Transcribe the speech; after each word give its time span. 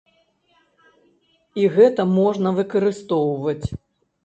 І 1.61 1.67
гэта 1.77 2.01
можна 2.17 2.55
выкарыстоўваць. 2.59 3.63